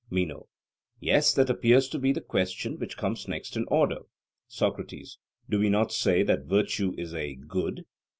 MENO: 0.09 0.47
Yes, 0.99 1.31
that 1.35 1.51
appears 1.51 1.87
to 1.89 1.99
be 1.99 2.11
the 2.11 2.21
question 2.21 2.79
which 2.79 2.97
comes 2.97 3.27
next 3.27 3.55
in 3.55 3.65
order. 3.67 3.99
SOCRATES: 4.47 5.19
Do 5.47 5.59
we 5.59 5.69
not 5.69 5.91
say 5.91 6.23
that 6.23 6.45
virtue 6.45 6.95
is 6.97 7.13
a 7.13 7.35
good? 7.35 7.85